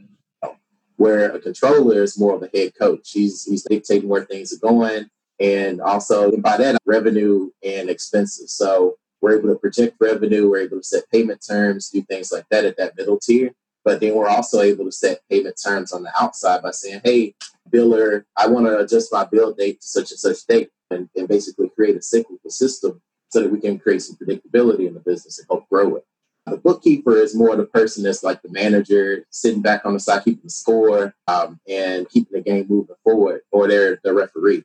where 1.01 1.31
a 1.31 1.39
controller 1.39 2.03
is 2.03 2.19
more 2.19 2.35
of 2.35 2.43
a 2.43 2.49
head 2.55 2.73
coach. 2.77 3.11
He's 3.11 3.43
he's 3.45 3.63
dictating 3.63 4.07
where 4.07 4.25
things 4.25 4.53
are 4.53 4.59
going, 4.59 5.09
and 5.39 5.81
also 5.81 6.35
by 6.37 6.57
that 6.57 6.77
revenue 6.85 7.49
and 7.63 7.89
expenses. 7.89 8.51
So 8.55 8.97
we're 9.21 9.39
able 9.39 9.49
to 9.49 9.59
project 9.59 9.97
revenue, 9.99 10.49
we're 10.49 10.61
able 10.61 10.77
to 10.77 10.83
set 10.83 11.09
payment 11.11 11.43
terms, 11.47 11.89
do 11.89 12.01
things 12.03 12.31
like 12.31 12.45
that 12.51 12.65
at 12.65 12.77
that 12.77 12.97
middle 12.97 13.19
tier. 13.19 13.51
But 13.83 13.99
then 13.99 14.15
we're 14.15 14.27
also 14.27 14.61
able 14.61 14.85
to 14.85 14.91
set 14.91 15.21
payment 15.29 15.59
terms 15.63 15.91
on 15.91 16.03
the 16.03 16.11
outside 16.21 16.61
by 16.61 16.71
saying, 16.71 17.01
"Hey, 17.03 17.33
biller, 17.73 18.25
I 18.37 18.47
want 18.47 18.67
to 18.67 18.77
adjust 18.77 19.11
my 19.11 19.25
bill 19.25 19.53
date 19.53 19.81
to 19.81 19.87
such 19.87 20.11
and 20.11 20.19
such 20.19 20.45
date." 20.45 20.69
and, 20.91 21.09
and 21.15 21.27
basically 21.27 21.69
create 21.69 21.95
a 21.95 22.01
cyclical 22.01 22.49
system 22.49 23.01
so 23.29 23.41
that 23.41 23.51
we 23.51 23.59
can 23.59 23.79
create 23.79 24.01
some 24.01 24.17
predictability 24.17 24.87
in 24.87 24.93
the 24.93 24.99
business 24.99 25.39
and 25.39 25.47
help 25.49 25.67
grow 25.69 25.95
it. 25.95 26.05
The 26.47 26.57
bookkeeper 26.57 27.17
is 27.17 27.35
more 27.35 27.55
the 27.55 27.65
person 27.65 28.03
that's 28.03 28.23
like 28.23 28.41
the 28.41 28.49
manager, 28.49 29.25
sitting 29.29 29.61
back 29.61 29.85
on 29.85 29.93
the 29.93 29.99
side, 29.99 30.23
keeping 30.23 30.43
the 30.43 30.49
score 30.49 31.13
um, 31.27 31.59
and 31.67 32.09
keeping 32.09 32.33
the 32.33 32.41
game 32.41 32.65
moving 32.67 32.95
forward, 33.03 33.41
or 33.51 33.67
they're 33.67 33.99
the 34.03 34.13
referee. 34.13 34.63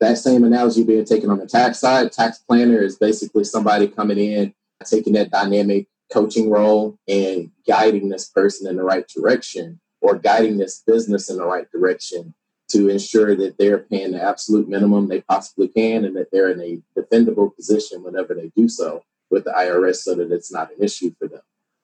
That 0.00 0.18
same 0.18 0.44
analogy 0.44 0.84
being 0.84 1.06
taken 1.06 1.30
on 1.30 1.38
the 1.38 1.46
tax 1.46 1.80
side, 1.80 2.12
tax 2.12 2.38
planner 2.38 2.80
is 2.82 2.96
basically 2.96 3.44
somebody 3.44 3.88
coming 3.88 4.18
in, 4.18 4.54
taking 4.84 5.14
that 5.14 5.30
dynamic 5.30 5.88
coaching 6.12 6.50
role 6.50 6.98
and 7.08 7.50
guiding 7.66 8.08
this 8.08 8.28
person 8.28 8.68
in 8.68 8.76
the 8.76 8.82
right 8.82 9.08
direction 9.08 9.80
or 10.00 10.14
guiding 10.16 10.58
this 10.58 10.82
business 10.86 11.30
in 11.30 11.36
the 11.36 11.44
right 11.44 11.70
direction 11.70 12.34
to 12.68 12.88
ensure 12.88 13.34
that 13.34 13.56
they're 13.58 13.78
paying 13.78 14.12
the 14.12 14.22
absolute 14.22 14.68
minimum 14.68 15.08
they 15.08 15.22
possibly 15.22 15.68
can 15.68 16.04
and 16.04 16.16
that 16.16 16.30
they're 16.30 16.50
in 16.50 16.60
a 16.60 16.80
defendable 16.98 17.54
position 17.56 18.02
whenever 18.02 18.34
they 18.34 18.50
do 18.54 18.68
so 18.68 19.02
with 19.30 19.44
the 19.44 19.50
IRS 19.50 19.96
so 19.96 20.14
that 20.14 20.32
it's 20.32 20.52
not 20.52 20.70
an 20.70 20.82
issue 20.82 21.12
for 21.18 21.28
them. 21.28 21.40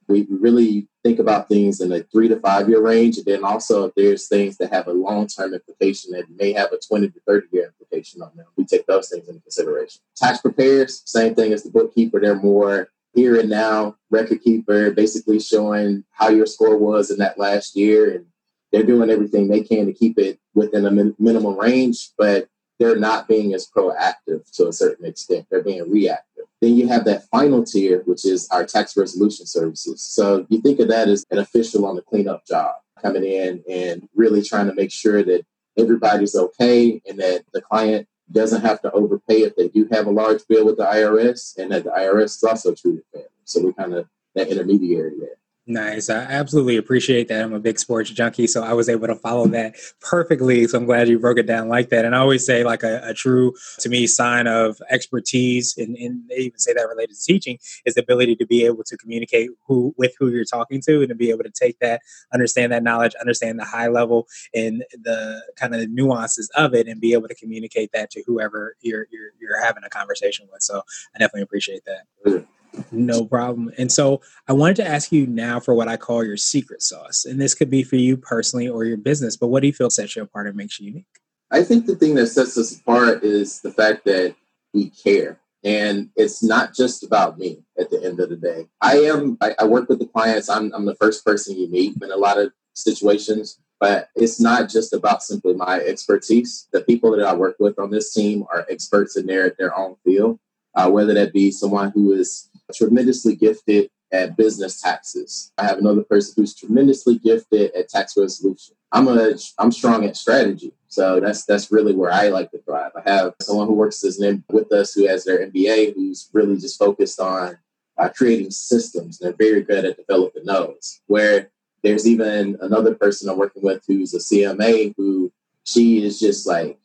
We 0.07 0.27
really 0.29 0.89
think 1.03 1.19
about 1.19 1.49
things 1.49 1.81
in 1.81 1.91
a 1.91 2.03
three 2.03 2.29
to 2.29 2.39
five 2.39 2.69
year 2.69 2.83
range. 2.83 3.17
And 3.17 3.27
then 3.27 3.45
also, 3.45 3.87
if 3.87 3.95
there's 3.95 4.29
things 4.29 4.59
that 4.59 4.73
have 4.73 4.87
a 4.87 4.93
long 4.93 5.27
term 5.27 5.55
implication 5.55 6.13
that 6.13 6.25
may 6.31 6.53
have 6.53 6.73
a 6.73 6.79
20 6.79 7.09
to 7.09 7.21
30 7.27 7.47
year 7.53 7.73
implication 7.81 8.21
on 8.21 8.31
them, 8.37 8.47
we 8.57 8.65
take 8.65 8.87
those 8.87 9.09
things 9.09 9.29
into 9.29 9.41
consideration. 9.41 10.03
Tax 10.17 10.41
preparers, 10.41 11.03
same 11.07 11.35
thing 11.35 11.53
as 11.53 11.63
the 11.63 11.71
bookkeeper, 11.71 12.21
they're 12.21 12.35
more 12.35 12.89
here 13.15 13.39
and 13.39 13.49
now 13.49 13.97
record 14.11 14.43
keeper, 14.43 14.91
basically 14.91 15.41
showing 15.41 16.05
how 16.11 16.29
your 16.29 16.47
score 16.47 16.77
was 16.77 17.11
in 17.11 17.19
that 17.19 17.39
last 17.39 17.77
year 17.77 18.13
and 18.13 18.27
they're 18.73 18.83
doing 18.83 19.09
everything 19.09 19.47
they 19.47 19.61
can 19.61 19.87
to 19.87 19.93
keep 19.93 20.19
it 20.19 20.39
within 20.53 20.85
a 20.85 20.91
min- 20.91 21.15
minimum 21.19 21.59
range, 21.59 22.11
but 22.19 22.49
they're 22.81 22.97
not 22.97 23.29
being 23.29 23.55
as 23.55 23.71
proactive 23.71 24.51
to 24.57 24.67
a 24.67 24.73
certain 24.73 25.07
extent. 25.07 25.47
They're 25.49 25.63
being 25.63 25.89
reactive. 25.89 26.34
Then 26.61 26.77
you 26.77 26.89
have 26.89 27.05
that 27.05 27.25
final 27.29 27.65
tier, 27.65 28.03
which 28.07 28.25
is 28.25 28.49
our 28.51 28.65
tax 28.65 28.97
resolution 28.97 29.47
services. 29.47 30.03
So 30.03 30.47
you 30.49 30.61
think 30.61 30.81
of 30.81 30.89
that 30.89 31.09
as 31.09 31.25
an 31.31 31.39
official 31.39 31.87
on 31.87 31.97
the 31.97 32.03
cleanup 32.03 32.47
job 32.47 32.77
coming 33.03 33.25
in 33.25 33.63
and 33.69 34.09
really 34.15 34.43
trying 34.43 34.67
to 34.67 34.75
make 34.75 34.91
sure 34.91 35.23
that 35.23 35.45
everybody's 35.77 36.35
okay 36.35 37.03
and 37.07 37.19
that 37.19 37.45
the 37.53 37.61
client 37.61 38.09
doesn't 38.33 38.63
have 38.63 38.81
to 38.83 38.91
overpay 38.93 39.43
if 39.43 39.55
they 39.57 39.69
do 39.69 39.87
have 39.93 40.07
a 40.07 40.11
large 40.11 40.47
bill 40.49 40.65
with 40.65 40.79
the 40.79 40.85
IRS 40.85 41.59
and 41.59 41.71
that 41.73 41.85
the 41.85 41.91
IRS 41.91 42.37
is 42.37 42.45
also 42.45 42.75
treated 42.75 43.03
fairly. 43.13 43.29
So 43.45 43.63
we're 43.63 43.73
kind 43.73 43.95
of 43.95 44.09
that 44.35 44.49
intermediary 44.49 45.15
there. 45.19 45.37
Nice. 45.67 46.11
I 46.11 46.17
absolutely 46.17 46.77
appreciate 46.77 47.29
that. 47.29 47.43
I'm 47.43 47.55
a 47.55 47.59
big 47.59 47.79
sports 47.79 48.11
junkie, 48.11 48.47
so 48.47 48.63
I 48.63 48.75
was 48.75 48.91
able 48.91 49.07
to 49.07 49.17
follow 49.17 49.47
that 49.47 49.77
perfectly. 49.99 50.67
So 50.67 50.77
I'm 50.77 50.85
glad 50.85 51.09
you 51.09 51.19
broke 51.19 51.39
it 51.39 51.47
down 51.47 51.71
like 51.71 51.89
that. 51.89 52.05
And 52.05 52.15
I 52.15 52.19
always 52.19 52.45
say, 52.45 52.65
like 52.65 52.83
a, 52.83 53.01
a 53.03 53.15
true, 53.15 53.55
to 53.79 53.89
me, 53.89 54.07
sign 54.07 54.47
of 54.47 54.77
expertise, 54.91 55.75
and, 55.79 55.97
and, 55.97 56.23
they 56.29 56.37
even 56.37 56.59
say 56.59 56.75
that 56.75 56.87
related 56.87 57.17
to 57.17 57.25
teaching, 57.25 57.59
is 57.87 57.95
the 57.95 58.03
ability 58.03 58.37
to 58.37 58.47
be 58.47 58.67
able 58.67 58.85
to 58.85 58.97
communicate 58.99 59.51
who 59.67 59.95
with 59.97 60.15
who 60.19 60.29
you're 60.29 60.45
talking 60.45 60.83
to, 60.83 61.01
and 61.01 61.09
to 61.09 61.15
be 61.15 61.31
able 61.31 61.45
to 61.45 61.51
take 61.51 61.79
that, 61.79 62.03
understand 62.35 62.71
that 62.73 62.83
knowledge, 62.83 63.15
understand 63.19 63.59
the 63.59 63.65
high 63.65 63.89
level 63.89 64.27
and 64.55 64.85
the 65.03 65.43
kind 65.57 65.75
of 65.75 65.89
nuances 65.89 66.51
of 66.57 66.75
it, 66.75 66.89
and 66.89 67.01
be 67.01 67.15
able 67.15 67.29
to 67.29 67.35
communicate 67.35 67.91
that 67.93 68.11
to 68.11 68.23
whoever 68.27 68.77
you're 68.83 69.07
you're, 69.11 69.31
you're 69.41 69.65
having 69.65 69.83
a 69.83 69.89
conversation 69.89 70.47
with. 70.53 70.61
So 70.61 70.83
I 71.15 71.19
definitely 71.19 71.43
appreciate 71.43 71.85
that. 71.87 72.47
No 72.91 73.25
problem. 73.25 73.71
And 73.79 73.91
so 73.91 74.21
I 74.49 74.53
wanted 74.53 74.77
to 74.77 74.87
ask 74.87 75.13
you 75.13 75.27
now 75.27 75.61
for 75.61 75.75
what 75.75 75.89
I 75.89 75.97
call 75.97 76.25
your 76.25 76.37
secret 76.37 76.83
sauce. 76.83 77.25
And 77.25 77.41
this 77.41 77.55
could 77.55 77.71
be 77.71 77.83
for 77.83 77.97
you 77.97 78.17
personally 78.17 78.69
or 78.69 78.85
your 78.85 78.97
business, 78.97 79.37
but 79.37 79.49
what 79.49 79.61
do 79.61 79.67
you 79.67 79.73
feel 79.73 79.91
sets 79.91 80.17
you 80.17 80.23
apart 80.23 80.47
and 80.47 80.57
makes 80.57 80.81
you 80.81 80.87
unique? 80.87 81.07
I 81.51 81.63
think 81.63 81.87
the 81.87 81.95
thing 81.95 82.15
that 82.17 82.29
sets 82.29 82.59
us 82.59 82.77
apart 82.77 83.23
is 83.23 83.61
the 83.61 83.71
fact 83.71 84.05
that 84.07 84.35
we 84.73 84.91
care. 84.91 85.41
And 85.63 86.11
it's 86.17 86.43
not 86.43 86.75
just 86.75 87.05
about 87.05 87.39
me 87.39 87.63
at 87.79 87.91
the 87.91 88.03
end 88.05 88.21
of 88.21 88.29
the 88.29 88.37
day. 88.37 88.67
I 88.81 88.99
am, 88.99 89.39
I, 89.41 89.55
I 89.59 89.65
work 89.65 89.89
with 89.89 89.99
the 89.99 90.07
clients. 90.07 90.49
I'm, 90.51 90.73
I'm 90.75 90.85
the 90.85 90.97
first 90.97 91.25
person 91.25 91.57
you 91.57 91.71
meet 91.71 91.97
in 92.03 92.11
a 92.11 92.17
lot 92.17 92.39
of 92.39 92.53
situations, 92.75 93.59
but 93.81 94.11
it's 94.15 94.41
not 94.41 94.69
just 94.69 94.93
about 94.93 95.23
simply 95.23 95.55
my 95.55 95.79
expertise. 95.79 96.69
The 96.73 96.83
people 96.83 97.17
that 97.17 97.25
I 97.25 97.35
work 97.35 97.57
with 97.59 97.79
on 97.79 97.91
this 97.91 98.13
team 98.13 98.45
are 98.53 98.67
experts 98.69 99.17
in 99.17 99.27
their, 99.27 99.55
their 99.59 99.77
own 99.79 99.97
field, 100.05 100.39
uh, 100.75 100.91
whether 100.91 101.15
that 101.15 101.33
be 101.33 101.51
someone 101.51 101.91
who 101.91 102.13
is 102.13 102.49
tremendously 102.75 103.37
gifted 103.37 103.91
at 104.13 104.37
business 104.37 104.81
taxes. 104.81 105.53
I 105.59 105.67
have 105.67 105.79
another 105.79 106.03
person 106.03 106.35
who's 106.37 106.55
tremendously 106.55 107.19
gifted 107.19 107.73
at 107.75 107.89
tax 107.89 108.17
resolution. 108.17 108.77
I'm 108.93 109.09
a 109.09 109.35
I'm 109.59 109.73
strong 109.73 110.05
at 110.05 110.17
strategy. 110.17 110.73
So 110.87 111.19
that's 111.19 111.45
that's 111.45 111.73
really 111.73 111.95
where 111.95 112.13
I 112.13 112.29
like 112.29 112.51
to 112.53 112.63
thrive. 112.63 112.93
I 112.97 113.11
have 113.11 113.35
someone 113.43 113.67
who 113.67 113.75
works 113.75 114.05
as 114.05 114.21
an 114.21 114.45
with 114.51 114.73
us 114.73 114.95
who 114.95 115.09
has 115.09 115.25
their 115.25 115.45
MBA 115.47 115.95
who's 115.95 116.31
really 116.33 116.57
just 116.57 116.79
focused 116.79 117.19
on 117.19 117.59
uh, 117.99 118.09
creating 118.09 118.53
systems. 118.53 119.19
They're 119.19 119.33
very 119.33 119.63
good 119.63 119.85
at 119.85 119.97
developing 119.97 120.45
those. 120.45 121.01
Where 121.07 121.51
there's 121.83 122.07
even 122.07 122.57
another 122.61 122.95
person 122.95 123.29
I'm 123.29 123.39
working 123.39 123.63
with 123.63 123.83
who's 123.87 124.15
a 124.15 124.19
CMA 124.19 124.95
who 124.97 125.33
she 125.65 126.05
is 126.05 126.21
just 126.21 126.47
like 126.47 126.79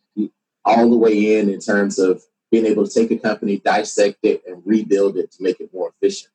all 0.66 0.90
the 0.90 0.98
way 0.98 1.40
in 1.40 1.50
in 1.50 1.60
terms 1.60 2.00
of 2.00 2.24
being 2.52 2.66
able 2.66 2.88
to 2.88 2.94
take 2.94 3.12
a 3.12 3.18
company, 3.18 3.58
dissect 3.58 4.20
it, 4.24 4.44
and 4.48 4.62
rebuild 4.66 5.18
it 5.18 5.32
to 5.34 5.44
make 5.44 5.60
it 5.60 5.74
more 5.74 5.92
efficient. 5.96 6.32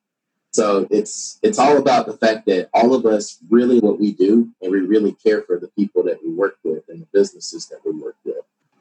So 0.52 0.87
it's 0.90 1.40
it's 1.42 1.59
all 1.59 1.78
about 1.78 2.06
the 2.06 2.16
fact 2.16 2.47
that 2.47 2.71
all 2.73 2.94
of 2.94 3.06
us 3.06 3.38
really 3.50 3.80
what 3.80 3.99
we 3.99 4.12
do, 4.12 4.50
and 4.62 4.71
we 4.71 4.80
really 4.80 5.12
care 5.12 5.42
for 5.42 5.59
the 5.59 5.68
people 5.76 6.04
that 6.04 6.23
we 6.23 6.33
work 6.33 6.59
with 6.62 6.85
and 6.88 7.02
the 7.02 7.09
businesses 7.12 7.66
that 7.66 7.80
we 7.85 7.90
work 7.90 8.16
with. 8.25 8.37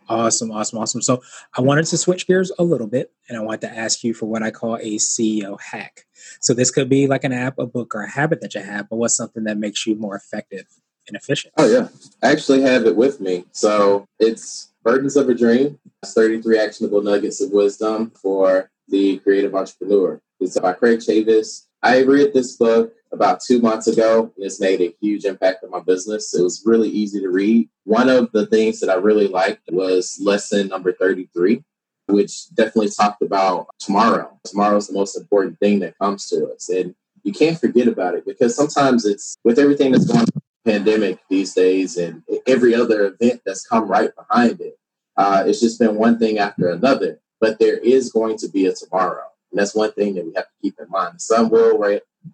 Awesome, 0.08 0.52
awesome, 0.52 0.78
awesome. 0.78 1.02
So 1.02 1.24
I 1.58 1.62
wanted 1.62 1.86
to 1.88 1.98
switch 1.98 2.28
gears 2.28 2.52
a 2.60 2.64
little 2.64 2.86
bit, 2.86 3.12
and 3.28 3.38
I 3.38 3.42
want 3.42 3.62
to 3.62 3.70
ask 3.70 4.04
you 4.04 4.14
for 4.14 4.28
what 4.28 4.44
I 4.44 4.52
call 4.52 4.76
a 4.76 4.98
CEO 4.98 5.60
hack. 5.60 6.06
So 6.42 6.54
this 6.54 6.70
could 6.70 6.90
be 6.90 7.08
like 7.08 7.24
an 7.24 7.32
app, 7.32 7.58
a 7.58 7.66
book, 7.66 7.96
or 7.96 8.04
a 8.04 8.12
habit 8.12 8.42
that 8.42 8.54
you 8.54 8.62
have, 8.62 8.90
but 8.90 8.98
what's 8.98 9.16
something 9.16 9.46
that 9.46 9.58
makes 9.58 9.88
you 9.88 9.96
more 9.96 10.16
effective 10.16 10.68
and 11.08 11.18
efficient? 11.18 11.54
Oh 11.58 11.70
yeah, 11.70 11.88
I 12.22 12.32
actually 12.32 12.62
have 12.62 12.86
it 12.86 12.96
with 12.96 13.20
me. 13.20 13.46
So 13.52 14.08
it's 14.20 14.74
Burdens 14.84 15.16
of 15.16 15.30
a 15.30 15.34
Dream 15.34 15.80
33 16.06 16.60
Actionable 16.60 17.02
Nuggets 17.02 17.42
of 17.42 17.52
Wisdom 17.52 18.12
for 18.12 18.70
the 18.88 19.18
Creative 19.20 19.56
Entrepreneur. 19.56 20.22
It's 20.40 20.60
by 20.60 20.74
Craig 20.74 21.00
Chavis. 21.00 21.66
I 21.82 22.02
read 22.04 22.34
this 22.34 22.56
book 22.56 22.94
about 23.12 23.42
two 23.42 23.62
months 23.62 23.88
ago, 23.88 24.32
and 24.36 24.46
it's 24.46 24.60
made 24.60 24.82
a 24.82 24.96
huge 25.00 25.26
impact 25.26 25.64
on 25.64 25.70
my 25.70 25.80
business. 25.80 26.34
It 26.34 26.42
was 26.42 26.64
really 26.66 26.90
easy 26.90 27.20
to 27.22 27.30
read. 27.30 27.70
One 27.86 28.10
of 28.10 28.32
the 28.32 28.46
things 28.48 28.80
that 28.80 28.90
I 28.90 28.96
really 28.96 29.28
liked 29.28 29.62
was 29.72 30.20
lesson 30.22 30.68
number 30.68 30.94
33, 30.94 31.64
which 32.08 32.54
definitely 32.56 32.90
talked 32.90 33.22
about 33.22 33.68
tomorrow. 33.80 34.38
Tomorrow 34.44 34.78
is 34.78 34.88
the 34.88 34.94
most 34.94 35.18
important 35.18 35.60
thing 35.60 35.80
that 35.80 35.98
comes 35.98 36.28
to 36.30 36.52
us. 36.54 36.70
And 36.70 36.96
you 37.24 37.32
can't 37.32 37.60
forget 37.60 37.88
about 37.88 38.16
it 38.16 38.26
because 38.26 38.56
sometimes 38.56 39.06
it's 39.06 39.38
with 39.44 39.60
everything 39.60 39.92
that's 39.92 40.06
going 40.06 40.22
on 40.22 40.43
pandemic 40.66 41.20
these 41.30 41.54
days 41.54 41.98
and 41.98 42.24
every 42.48 42.74
other 42.74 43.08
event 43.08 43.42
that's 43.46 43.66
come 43.66 43.88
right 43.88 44.12
behind 44.16 44.62
it. 44.62 44.78
Uh, 45.18 45.44
it's 45.46 45.60
just 45.60 45.80
been 45.80 45.96
one 45.96 46.18
thing 46.18 46.40
after 46.40 46.70
another, 46.70 47.20
but 47.40 47.60
there 47.60 47.78
is 47.78 48.12
going 48.12 48.38
to 48.38 48.50
be 48.50 48.66
a 48.66 48.74
tomorrow. 48.74 49.26
And 49.52 49.60
that's 49.60 49.76
one 49.76 49.92
thing 49.92 50.16
that 50.16 50.26
we 50.26 50.34
have 50.36 50.46
to 50.46 50.52
keep 50.62 50.80
in 50.80 50.90
mind. 50.90 51.16
The 51.16 51.20
sun 51.20 51.50
will 51.50 51.78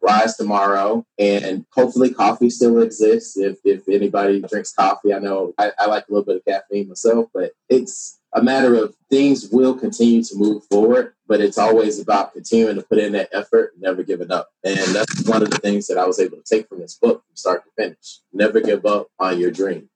rise 0.01 0.37
tomorrow, 0.37 1.05
and 1.17 1.65
hopefully, 1.73 2.13
coffee 2.13 2.49
still 2.49 2.81
exists. 2.81 3.37
If, 3.37 3.57
if 3.65 3.89
anybody 3.89 4.41
drinks 4.41 4.71
coffee, 4.71 5.13
I 5.13 5.19
know 5.19 5.53
I, 5.57 5.71
I 5.77 5.87
like 5.87 6.07
a 6.07 6.13
little 6.13 6.23
bit 6.23 6.37
of 6.37 6.45
caffeine 6.45 6.87
myself, 6.87 7.27
but 7.33 7.51
it's 7.67 8.18
a 8.33 8.41
matter 8.41 8.75
of 8.75 8.95
things 9.09 9.49
will 9.51 9.73
continue 9.73 10.23
to 10.23 10.35
move 10.35 10.63
forward, 10.65 11.13
but 11.27 11.41
it's 11.41 11.57
always 11.57 11.99
about 11.99 12.33
continuing 12.33 12.75
to 12.75 12.83
put 12.83 12.99
in 12.99 13.13
that 13.13 13.29
effort, 13.33 13.73
never 13.79 14.03
giving 14.03 14.31
up. 14.31 14.49
And 14.63 14.77
that's 14.95 15.27
one 15.27 15.41
of 15.41 15.49
the 15.49 15.57
things 15.57 15.87
that 15.87 15.97
I 15.97 16.05
was 16.05 16.19
able 16.19 16.37
to 16.37 16.43
take 16.43 16.67
from 16.69 16.79
this 16.79 16.95
book 16.95 17.23
from 17.25 17.35
start 17.35 17.63
to 17.63 17.83
finish. 17.83 18.19
Never 18.31 18.61
give 18.61 18.85
up 18.85 19.07
on 19.19 19.39
your 19.39 19.51
dream. 19.51 19.89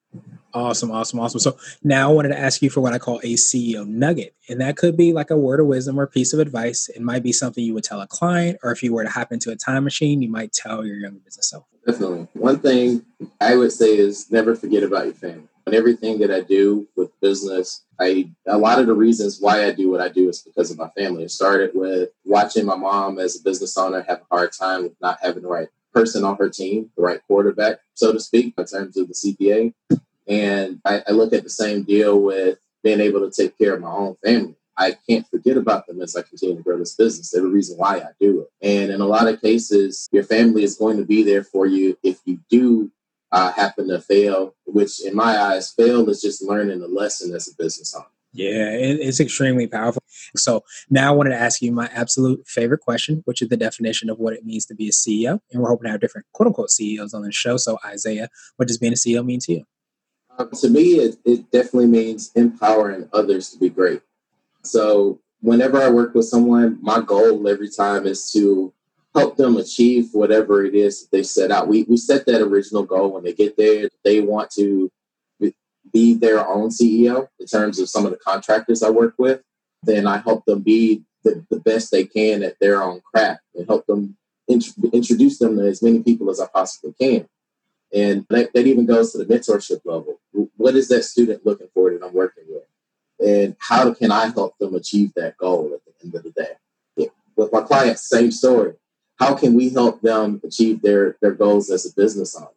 Awesome, 0.55 0.91
awesome, 0.91 1.19
awesome. 1.19 1.39
So 1.39 1.57
now 1.83 2.11
I 2.11 2.13
wanted 2.13 2.29
to 2.29 2.39
ask 2.39 2.61
you 2.61 2.69
for 2.69 2.79
what 2.81 2.93
I 2.93 2.99
call 2.99 3.19
a 3.19 3.33
CEO 3.33 3.87
nugget. 3.87 4.35
And 4.47 4.61
that 4.61 4.77
could 4.77 4.95
be 4.95 5.11
like 5.11 5.31
a 5.31 5.37
word 5.37 5.59
of 5.59 5.65
wisdom 5.65 5.99
or 5.99 6.05
piece 6.05 6.31
of 6.31 6.39
advice. 6.39 6.89
It 6.89 7.01
might 7.01 7.23
be 7.23 7.31
something 7.31 7.63
you 7.63 7.73
would 7.73 7.83
tell 7.83 8.01
a 8.01 8.07
client, 8.07 8.59
or 8.61 8.71
if 8.71 8.83
you 8.83 8.93
were 8.93 9.03
to 9.03 9.09
hop 9.09 9.31
into 9.31 9.49
a 9.49 9.55
time 9.55 9.83
machine, 9.83 10.21
you 10.21 10.29
might 10.29 10.53
tell 10.53 10.85
your 10.85 10.97
younger 10.97 11.19
business 11.19 11.49
self. 11.49 11.65
Definitely. 11.87 12.27
One 12.33 12.59
thing 12.59 13.03
I 13.41 13.55
would 13.55 13.71
say 13.71 13.97
is 13.97 14.31
never 14.31 14.55
forget 14.55 14.83
about 14.83 15.05
your 15.05 15.15
family. 15.15 15.47
And 15.65 15.75
everything 15.75 16.19
that 16.19 16.31
I 16.31 16.41
do 16.41 16.87
with 16.95 17.17
business, 17.21 17.83
I 17.99 18.29
a 18.47 18.57
lot 18.57 18.79
of 18.79 18.87
the 18.87 18.93
reasons 18.93 19.39
why 19.39 19.65
I 19.65 19.71
do 19.71 19.89
what 19.89 20.01
I 20.01 20.09
do 20.09 20.27
is 20.29 20.41
because 20.41 20.71
of 20.71 20.77
my 20.77 20.89
family. 20.89 21.23
It 21.23 21.31
started 21.31 21.71
with 21.73 22.09
watching 22.25 22.65
my 22.65 22.75
mom 22.75 23.19
as 23.19 23.39
a 23.39 23.43
business 23.43 23.77
owner 23.77 24.03
have 24.07 24.21
a 24.21 24.35
hard 24.35 24.51
time 24.51 24.83
with 24.83 24.93
not 25.01 25.19
having 25.21 25.43
the 25.43 25.49
right 25.49 25.69
person 25.93 26.25
on 26.25 26.35
her 26.37 26.49
team, 26.49 26.89
the 26.97 27.03
right 27.03 27.21
quarterback, 27.27 27.79
so 27.93 28.11
to 28.11 28.19
speak, 28.19 28.53
in 28.57 28.65
terms 28.65 28.97
of 28.97 29.07
the 29.07 29.13
CPA. 29.13 29.73
And 30.27 30.81
I, 30.83 31.03
I 31.07 31.11
look 31.11 31.33
at 31.33 31.43
the 31.43 31.49
same 31.49 31.83
deal 31.83 32.19
with 32.19 32.57
being 32.83 32.99
able 32.99 33.19
to 33.21 33.31
take 33.31 33.57
care 33.57 33.75
of 33.75 33.81
my 33.81 33.91
own 33.91 34.15
family. 34.23 34.55
I 34.75 34.97
can't 35.07 35.27
forget 35.27 35.55
about 35.55 35.85
them 35.85 36.01
as 36.01 36.15
I 36.15 36.23
continue 36.23 36.57
to 36.57 36.63
grow 36.63 36.79
this 36.79 36.95
business. 36.95 37.29
They're 37.29 37.43
the 37.43 37.47
reason 37.47 37.77
why 37.77 37.97
I 37.97 38.09
do 38.19 38.41
it. 38.41 38.49
And 38.61 38.91
in 38.91 39.01
a 39.01 39.05
lot 39.05 39.27
of 39.27 39.39
cases, 39.39 40.09
your 40.11 40.23
family 40.23 40.63
is 40.63 40.75
going 40.75 40.97
to 40.97 41.05
be 41.05 41.23
there 41.23 41.43
for 41.43 41.67
you 41.67 41.97
if 42.03 42.19
you 42.25 42.39
do 42.49 42.91
uh, 43.33 43.51
happen 43.51 43.87
to 43.89 43.99
fail, 43.99 44.53
which 44.65 45.03
in 45.03 45.15
my 45.15 45.37
eyes, 45.37 45.71
fail 45.71 46.07
is 46.07 46.21
just 46.21 46.43
learning 46.43 46.81
a 46.83 46.87
lesson 46.87 47.33
as 47.33 47.47
a 47.47 47.55
business 47.55 47.93
owner. 47.95 48.05
Yeah, 48.31 48.69
it's 48.71 49.19
extremely 49.19 49.67
powerful. 49.67 50.01
So 50.35 50.63
now 50.89 51.11
I 51.11 51.15
wanted 51.15 51.31
to 51.31 51.39
ask 51.39 51.61
you 51.61 51.71
my 51.71 51.87
absolute 51.93 52.47
favorite 52.47 52.81
question, 52.81 53.21
which 53.25 53.41
is 53.41 53.49
the 53.49 53.57
definition 53.57 54.09
of 54.09 54.17
what 54.17 54.33
it 54.33 54.45
means 54.45 54.65
to 54.67 54.75
be 54.75 54.87
a 54.87 54.91
CEO. 54.91 55.39
And 55.51 55.61
we're 55.61 55.69
hoping 55.69 55.85
to 55.85 55.91
have 55.91 56.01
different 56.01 56.25
quote 56.33 56.47
unquote 56.47 56.71
CEOs 56.71 57.13
on 57.13 57.23
the 57.23 57.31
show. 57.31 57.57
So 57.57 57.77
Isaiah, 57.85 58.29
what 58.57 58.67
does 58.67 58.77
being 58.77 58.93
a 58.93 58.95
CEO 58.95 59.23
mean 59.23 59.39
to 59.41 59.53
you? 59.53 59.63
Um, 60.39 60.49
to 60.61 60.69
me, 60.69 60.93
it, 60.93 61.17
it 61.25 61.51
definitely 61.51 61.87
means 61.87 62.31
empowering 62.35 63.07
others 63.13 63.49
to 63.51 63.59
be 63.59 63.69
great. 63.69 64.01
So 64.63 65.19
whenever 65.41 65.79
I 65.79 65.89
work 65.89 66.15
with 66.15 66.25
someone, 66.25 66.79
my 66.81 67.01
goal 67.01 67.47
every 67.47 67.69
time 67.69 68.07
is 68.07 68.31
to 68.31 68.73
help 69.15 69.37
them 69.37 69.57
achieve 69.57 70.09
whatever 70.13 70.65
it 70.65 70.73
is 70.73 71.07
they 71.11 71.23
set 71.23 71.51
out. 71.51 71.67
We, 71.67 71.83
we 71.83 71.97
set 71.97 72.25
that 72.25 72.41
original 72.41 72.83
goal 72.83 73.11
when 73.11 73.23
they 73.23 73.33
get 73.33 73.57
there. 73.57 73.89
They 74.03 74.21
want 74.21 74.51
to 74.51 74.91
be 75.91 76.13
their 76.15 76.45
own 76.47 76.69
CEO 76.69 77.27
in 77.39 77.45
terms 77.45 77.79
of 77.79 77.89
some 77.89 78.05
of 78.05 78.11
the 78.11 78.17
contractors 78.17 78.81
I 78.83 78.89
work 78.89 79.15
with. 79.17 79.41
Then 79.83 80.07
I 80.07 80.17
help 80.17 80.45
them 80.45 80.61
be 80.61 81.03
the, 81.23 81.45
the 81.49 81.59
best 81.59 81.91
they 81.91 82.05
can 82.05 82.43
at 82.43 82.59
their 82.59 82.81
own 82.81 83.01
craft 83.01 83.41
and 83.55 83.67
help 83.67 83.85
them 83.85 84.17
int- 84.47 84.73
introduce 84.91 85.39
them 85.39 85.57
to 85.57 85.67
as 85.67 85.81
many 85.81 86.01
people 86.01 86.29
as 86.29 86.39
I 86.39 86.47
possibly 86.47 86.93
can. 86.99 87.27
And 87.93 88.25
that, 88.29 88.53
that 88.53 88.65
even 88.65 88.85
goes 88.85 89.11
to 89.11 89.19
the 89.19 89.25
mentorship 89.25 89.81
level. 89.85 90.19
What 90.57 90.75
is 90.75 90.87
that 90.87 91.03
student 91.03 91.45
looking 91.45 91.67
for 91.73 91.91
that 91.91 92.03
I'm 92.03 92.13
working 92.13 92.45
with? 92.47 92.63
And 93.19 93.55
how 93.59 93.93
can 93.93 94.11
I 94.11 94.27
help 94.27 94.57
them 94.57 94.73
achieve 94.73 95.11
that 95.15 95.37
goal 95.37 95.71
at 95.75 95.81
the 95.85 96.05
end 96.05 96.15
of 96.15 96.23
the 96.23 96.31
day? 96.31 96.53
Yeah. 96.95 97.07
With 97.35 97.51
my 97.53 97.61
clients, 97.61 98.09
same 98.09 98.31
story. 98.31 98.73
How 99.23 99.35
can 99.35 99.53
we 99.53 99.69
help 99.69 100.01
them 100.01 100.41
achieve 100.43 100.81
their, 100.81 101.17
their 101.21 101.31
goals 101.31 101.69
as 101.69 101.85
a 101.85 101.93
business 101.93 102.35
owner? 102.35 102.47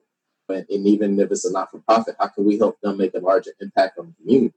And, 0.49 0.67
and 0.69 0.87
even 0.87 1.19
if 1.21 1.31
it's 1.31 1.45
a 1.45 1.53
not 1.53 1.71
for 1.71 1.79
profit, 1.81 2.17
how 2.19 2.29
can 2.29 2.45
we 2.45 2.59
help 2.59 2.81
them 2.81 2.99
make 2.99 3.15
a 3.15 3.19
larger 3.19 3.53
impact 3.61 3.99
on 3.99 4.07
the 4.07 4.23
community? 4.23 4.55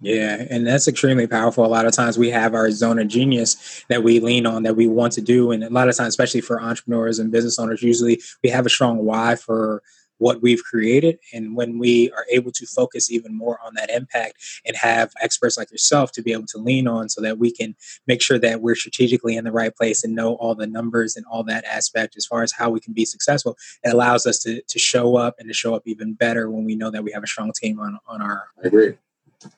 Yeah, 0.00 0.44
and 0.50 0.66
that's 0.66 0.88
extremely 0.88 1.28
powerful. 1.28 1.64
A 1.64 1.66
lot 1.66 1.86
of 1.86 1.92
times 1.92 2.18
we 2.18 2.30
have 2.30 2.54
our 2.54 2.70
zone 2.72 2.98
of 2.98 3.06
genius 3.06 3.84
that 3.88 4.02
we 4.02 4.18
lean 4.18 4.46
on 4.46 4.64
that 4.64 4.74
we 4.74 4.88
want 4.88 5.12
to 5.14 5.20
do. 5.20 5.52
And 5.52 5.62
a 5.62 5.70
lot 5.70 5.88
of 5.88 5.96
times, 5.96 6.08
especially 6.08 6.40
for 6.40 6.60
entrepreneurs 6.60 7.20
and 7.20 7.30
business 7.30 7.58
owners, 7.58 7.82
usually 7.82 8.20
we 8.42 8.50
have 8.50 8.66
a 8.66 8.70
strong 8.70 9.04
why 9.04 9.36
for 9.36 9.82
what 10.22 10.40
we've 10.40 10.62
created. 10.62 11.18
And 11.34 11.56
when 11.56 11.78
we 11.78 12.12
are 12.12 12.24
able 12.30 12.52
to 12.52 12.64
focus 12.64 13.10
even 13.10 13.34
more 13.36 13.58
on 13.64 13.74
that 13.74 13.90
impact 13.90 14.36
and 14.64 14.76
have 14.76 15.12
experts 15.20 15.58
like 15.58 15.72
yourself 15.72 16.12
to 16.12 16.22
be 16.22 16.32
able 16.32 16.46
to 16.46 16.58
lean 16.58 16.86
on 16.86 17.08
so 17.08 17.20
that 17.20 17.38
we 17.38 17.50
can 17.50 17.74
make 18.06 18.22
sure 18.22 18.38
that 18.38 18.62
we're 18.62 18.76
strategically 18.76 19.36
in 19.36 19.42
the 19.42 19.50
right 19.50 19.74
place 19.74 20.04
and 20.04 20.14
know 20.14 20.34
all 20.34 20.54
the 20.54 20.66
numbers 20.66 21.16
and 21.16 21.26
all 21.26 21.42
that 21.42 21.64
aspect 21.64 22.16
as 22.16 22.24
far 22.24 22.44
as 22.44 22.52
how 22.52 22.70
we 22.70 22.78
can 22.78 22.92
be 22.92 23.04
successful, 23.04 23.56
it 23.82 23.92
allows 23.92 24.24
us 24.24 24.38
to, 24.38 24.62
to 24.62 24.78
show 24.78 25.16
up 25.16 25.34
and 25.40 25.48
to 25.48 25.54
show 25.54 25.74
up 25.74 25.82
even 25.86 26.14
better 26.14 26.48
when 26.48 26.64
we 26.64 26.76
know 26.76 26.90
that 26.90 27.02
we 27.02 27.10
have 27.10 27.24
a 27.24 27.26
strong 27.26 27.50
team 27.52 27.80
on, 27.80 27.98
on 28.06 28.22
our. 28.22 28.44
I 28.62 28.68
agree. 28.68 28.94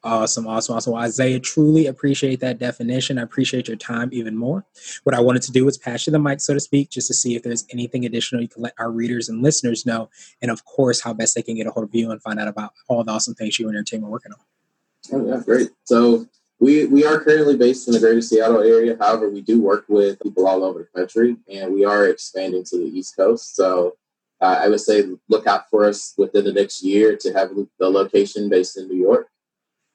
Awesome, 0.02 0.46
awesome, 0.46 0.76
awesome. 0.76 0.92
Well, 0.92 1.02
Isaiah, 1.02 1.40
truly 1.40 1.86
appreciate 1.86 2.40
that 2.40 2.58
definition. 2.58 3.18
I 3.18 3.22
appreciate 3.22 3.68
your 3.68 3.76
time 3.76 4.10
even 4.12 4.36
more. 4.36 4.64
What 5.04 5.14
I 5.14 5.20
wanted 5.20 5.42
to 5.42 5.52
do 5.52 5.64
was 5.64 5.78
pass 5.78 6.06
you 6.06 6.12
the 6.12 6.18
mic, 6.18 6.40
so 6.40 6.54
to 6.54 6.60
speak, 6.60 6.90
just 6.90 7.08
to 7.08 7.14
see 7.14 7.34
if 7.34 7.42
there's 7.42 7.64
anything 7.70 8.04
additional 8.04 8.42
you 8.42 8.48
can 8.48 8.62
let 8.62 8.74
our 8.78 8.90
readers 8.90 9.28
and 9.28 9.42
listeners 9.42 9.86
know, 9.86 10.10
and 10.42 10.50
of 10.50 10.64
course, 10.64 11.00
how 11.00 11.12
best 11.12 11.34
they 11.34 11.42
can 11.42 11.56
get 11.56 11.66
a 11.66 11.70
hold 11.70 11.84
of 11.84 11.94
you 11.94 12.10
and 12.10 12.22
find 12.22 12.40
out 12.40 12.48
about 12.48 12.72
all 12.88 13.04
the 13.04 13.12
awesome 13.12 13.34
things 13.34 13.58
you 13.58 13.66
and 13.66 13.74
your 13.74 13.84
team 13.84 14.04
are 14.04 14.10
working 14.10 14.32
on. 14.32 14.38
Oh, 15.12 15.26
yeah, 15.26 15.42
great. 15.44 15.70
So 15.84 16.26
we 16.60 16.86
we 16.86 17.04
are 17.04 17.20
currently 17.20 17.56
based 17.56 17.86
in 17.88 17.94
the 17.94 18.00
greater 18.00 18.22
Seattle 18.22 18.62
area. 18.62 18.96
However, 18.98 19.28
we 19.28 19.42
do 19.42 19.60
work 19.60 19.84
with 19.88 20.20
people 20.20 20.46
all 20.46 20.64
over 20.64 20.78
the 20.78 20.98
country, 20.98 21.36
and 21.48 21.74
we 21.74 21.84
are 21.84 22.06
expanding 22.06 22.64
to 22.64 22.78
the 22.78 22.86
East 22.86 23.16
Coast. 23.16 23.54
So 23.56 23.96
uh, 24.40 24.60
I 24.60 24.68
would 24.68 24.80
say 24.80 25.04
look 25.28 25.46
out 25.46 25.68
for 25.70 25.84
us 25.84 26.14
within 26.16 26.44
the 26.44 26.52
next 26.52 26.82
year 26.82 27.16
to 27.16 27.32
have 27.32 27.50
the 27.78 27.90
location 27.90 28.48
based 28.48 28.78
in 28.78 28.88
New 28.88 28.96
York 28.96 29.28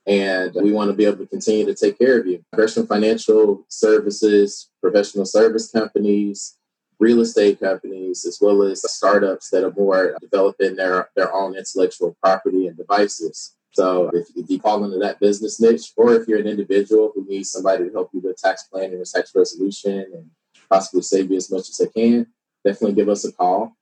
and 0.09 0.55
we 0.55 0.71
want 0.71 0.89
to 0.89 0.97
be 0.97 1.05
able 1.05 1.17
to 1.17 1.27
continue 1.27 1.65
to 1.65 1.75
take 1.75 1.99
care 1.99 2.19
of 2.19 2.25
you. 2.25 2.43
Gresham 2.53 2.87
Financial 2.87 3.63
Services, 3.69 4.71
professional 4.81 5.25
service 5.25 5.71
companies, 5.71 6.57
real 6.99 7.21
estate 7.21 7.59
companies, 7.59 8.25
as 8.25 8.39
well 8.41 8.63
as 8.63 8.81
startups 8.91 9.51
that 9.51 9.63
are 9.63 9.73
more 9.77 10.17
developing 10.19 10.75
their, 10.75 11.09
their 11.15 11.31
own 11.31 11.55
intellectual 11.55 12.17
property 12.23 12.65
and 12.65 12.75
devices. 12.75 13.55
So 13.73 14.09
if, 14.11 14.25
if 14.35 14.49
you 14.49 14.59
fall 14.59 14.83
into 14.83 14.97
that 14.97 15.19
business 15.19 15.61
niche, 15.61 15.93
or 15.95 16.15
if 16.15 16.27
you're 16.27 16.39
an 16.39 16.47
individual 16.47 17.11
who 17.13 17.23
needs 17.29 17.51
somebody 17.51 17.85
to 17.85 17.93
help 17.93 18.09
you 18.11 18.19
with 18.19 18.37
tax 18.37 18.63
planning 18.63 18.99
or 18.99 19.05
tax 19.05 19.31
resolution 19.35 20.05
and 20.11 20.31
possibly 20.71 21.03
save 21.03 21.29
you 21.29 21.37
as 21.37 21.51
much 21.51 21.69
as 21.69 21.77
they 21.77 21.87
can, 21.87 22.25
definitely 22.65 22.95
give 22.95 23.09
us 23.09 23.25
a 23.25 23.31
call. 23.31 23.75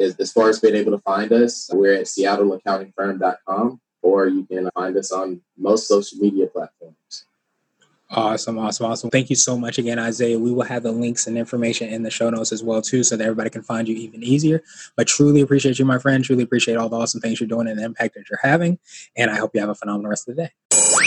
As 0.00 0.32
far 0.32 0.48
as 0.48 0.58
being 0.58 0.74
able 0.74 0.90
to 0.90 0.98
find 0.98 1.32
us, 1.32 1.70
we're 1.72 1.94
at 1.94 2.06
seattleaccountingfirm.com 2.06 3.80
or 4.04 4.28
you 4.28 4.44
can 4.44 4.70
find 4.74 4.96
us 4.96 5.10
on 5.10 5.40
most 5.56 5.88
social 5.88 6.18
media 6.18 6.46
platforms. 6.46 7.24
Awesome, 8.10 8.58
awesome, 8.58 8.86
awesome. 8.86 9.10
Thank 9.10 9.30
you 9.30 9.34
so 9.34 9.58
much 9.58 9.78
again, 9.78 9.98
Isaiah. 9.98 10.38
We 10.38 10.52
will 10.52 10.62
have 10.62 10.82
the 10.82 10.92
links 10.92 11.26
and 11.26 11.38
information 11.38 11.88
in 11.88 12.02
the 12.02 12.10
show 12.10 12.28
notes 12.28 12.52
as 12.52 12.62
well, 12.62 12.82
too, 12.82 13.02
so 13.02 13.16
that 13.16 13.24
everybody 13.24 13.50
can 13.50 13.62
find 13.62 13.88
you 13.88 13.96
even 13.96 14.22
easier. 14.22 14.62
But 14.94 15.08
truly 15.08 15.40
appreciate 15.40 15.78
you, 15.78 15.86
my 15.86 15.98
friend. 15.98 16.22
Truly 16.22 16.44
appreciate 16.44 16.76
all 16.76 16.90
the 16.90 16.98
awesome 16.98 17.20
things 17.22 17.40
you're 17.40 17.48
doing 17.48 17.66
and 17.66 17.78
the 17.78 17.84
impact 17.84 18.14
that 18.14 18.28
you're 18.28 18.38
having. 18.42 18.78
And 19.16 19.30
I 19.30 19.36
hope 19.36 19.52
you 19.54 19.60
have 19.60 19.70
a 19.70 19.74
phenomenal 19.74 20.10
rest 20.10 20.28
of 20.28 20.36
the 20.36 20.42
day. 20.42 20.52